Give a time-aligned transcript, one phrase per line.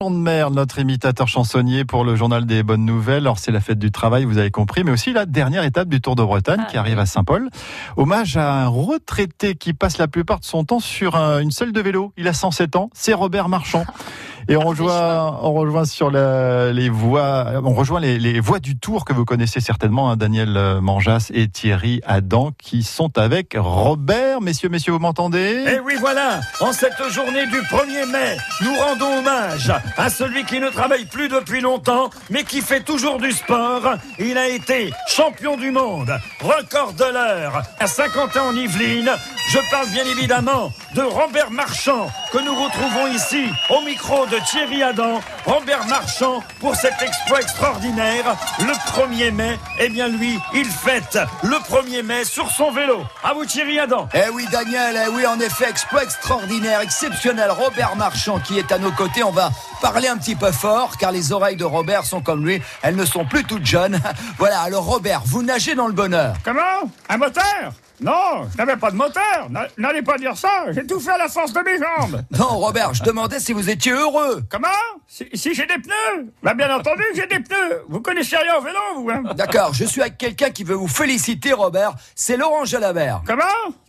[0.00, 3.24] de mer, notre imitateur chansonnier pour le journal des bonnes nouvelles.
[3.24, 6.00] Alors c'est la fête du travail, vous avez compris, mais aussi la dernière étape du
[6.00, 7.50] Tour de Bretagne qui arrive à Saint-Paul.
[7.96, 11.80] Hommage à un retraité qui passe la plupart de son temps sur une selle de
[11.80, 12.12] vélo.
[12.16, 13.84] Il a 107 ans, c'est Robert Marchand.
[14.50, 19.12] Et on rejoint, on rejoint sur les voies, on rejoint les, voies du Tour que
[19.12, 24.40] vous connaissez certainement, hein, Daniel Manjas et Thierry Adam, qui sont avec Robert.
[24.40, 25.64] Messieurs, messieurs, vous m'entendez?
[25.68, 26.40] Eh oui, voilà.
[26.60, 31.28] En cette journée du 1er mai, nous rendons hommage à celui qui ne travaille plus
[31.28, 33.96] depuis longtemps, mais qui fait toujours du sport.
[34.18, 36.10] Il a été champion du monde,
[36.40, 39.10] record de l'heure à 50 ans en Yvelines.
[39.48, 44.82] Je parle bien évidemment de Robert Marchand, que nous retrouvons ici au micro de Thierry
[44.82, 48.36] Adam, Robert Marchand, pour cet exploit extraordinaire.
[48.58, 53.02] Le 1er mai, eh bien lui, il fête le 1er mai sur son vélo.
[53.24, 54.06] À vous Thierry Adam.
[54.12, 57.50] Eh oui Daniel, eh oui en effet, exploit extraordinaire, exceptionnel.
[57.50, 59.22] Robert Marchand qui est à nos côtés.
[59.22, 62.60] On va parler un petit peu fort car les oreilles de Robert sont comme lui,
[62.82, 63.98] elles ne sont plus toutes jeunes.
[64.38, 66.34] Voilà, alors Robert, vous nagez dans le bonheur.
[66.44, 66.90] Comment?
[67.08, 67.72] Un moteur?
[68.00, 69.48] Non, je n'avais pas de moteur.
[69.76, 70.48] N'allez pas dire ça.
[70.70, 72.22] J'ai tout fait à la force de mes jambes.
[72.38, 74.42] Non, Robert, je demandais si vous étiez heureux.
[74.50, 74.68] Comment?
[75.06, 76.30] Si, j'ai des pneus?
[76.42, 77.82] Bah bien entendu, j'ai des pneus.
[77.88, 79.22] Vous connaissez rien au vélo, vous hein?
[79.34, 81.94] D'accord, je suis avec quelqu'un qui veut vous féliciter, Robert.
[82.14, 83.22] C'est Laurent Jalabert.
[83.26, 83.44] Comment?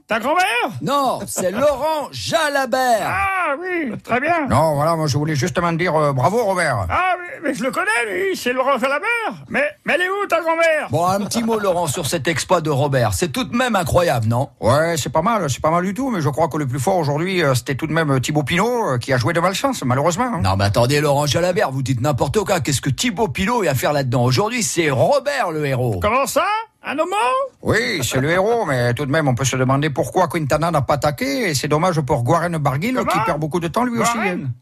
[0.07, 0.71] Ta grand-mère?
[0.81, 3.05] Non, c'est Laurent Jalabert.
[3.07, 4.47] Ah oui, très bien.
[4.47, 6.87] Non, voilà, moi je voulais justement dire euh, bravo Robert.
[6.89, 9.43] Ah oui, mais je le connais lui, c'est Laurent Jalabert.
[9.49, 10.87] Mais, mais elle est où ta grand-mère?
[10.89, 13.13] Bon, un petit mot Laurent sur cet exploit de Robert.
[13.13, 14.49] C'est tout de même incroyable, non?
[14.59, 16.79] Ouais, c'est pas mal, c'est pas mal du tout, mais je crois que le plus
[16.79, 19.83] fort aujourd'hui, euh, c'était tout de même Thibaut Pinot euh, qui a joué de malchance,
[19.83, 20.31] malheureusement.
[20.33, 20.41] Hein.
[20.43, 22.59] Non, mais attendez, Laurent Jalabert, vous dites n'importe quoi.
[22.59, 24.23] Qu'est-ce que Thibaut Pinot a à faire là-dedans?
[24.23, 25.99] Aujourd'hui, c'est Robert le héros.
[26.01, 26.45] Comment ça?
[26.81, 27.15] Un homo?
[27.61, 30.81] Oui, c'est le héros, mais tout de même, on peut se demander pourquoi Quintana n'a
[30.81, 31.49] pas attaqué.
[31.49, 34.17] Et c'est dommage pour Guaren Barguil, qui perd beaucoup de temps lui aussi.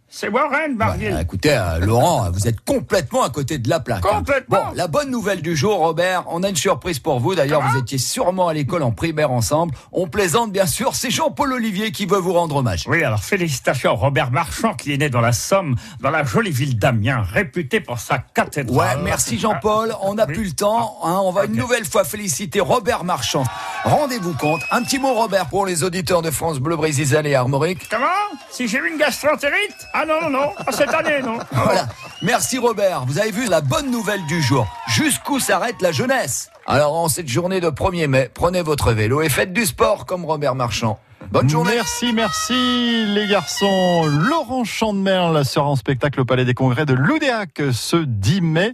[0.10, 1.12] C'est Warren Barguil.
[1.12, 4.06] Bah, écoutez, euh, Laurent, vous êtes complètement à côté de la plaque.
[4.06, 4.20] Hein.
[4.20, 4.66] Complètement.
[4.68, 7.36] Bon, la bonne nouvelle du jour, Robert, on a une surprise pour vous.
[7.36, 9.76] D'ailleurs, vous étiez sûrement à l'école en primaire ensemble.
[9.92, 10.96] On plaisante, bien sûr.
[10.96, 12.86] C'est Jean-Paul Olivier qui veut vous rendre hommage.
[12.88, 16.52] Oui, alors félicitations à Robert Marchand, qui est né dans la Somme, dans la jolie
[16.52, 18.98] ville d'Amiens, réputée pour sa cathédrale.
[18.98, 19.94] Ouais, merci Jean-Paul.
[20.02, 21.00] On n'a plus le temps.
[21.04, 21.20] Hein.
[21.22, 23.44] on va une nouvelle fois féliciter Robert Marchand.
[23.84, 24.62] Rendez-vous compte.
[24.72, 27.88] Un petit mot, Robert, pour les auditeurs de France Bleu, Brésil et Armorique.
[27.90, 28.06] Comment
[28.50, 30.52] Si j'ai eu une gastroentérite Ah non, non, non.
[30.72, 31.38] cette année, non.
[31.52, 31.88] Voilà.
[32.22, 33.06] Merci Robert.
[33.06, 34.68] Vous avez vu la bonne nouvelle du jour.
[34.88, 39.30] Jusqu'où s'arrête la jeunesse Alors en cette journée de 1er mai, prenez votre vélo et
[39.30, 41.00] faites du sport comme Robert Marchand.
[41.32, 41.72] Bonne journée.
[41.76, 44.06] Merci, merci les garçons.
[44.06, 48.74] Laurent Chandemerle sera en spectacle au Palais des Congrès de Loudéac ce 10 mai.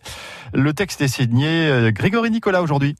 [0.53, 2.95] Le texte est signé euh, Grégory Nicolas aujourd'hui.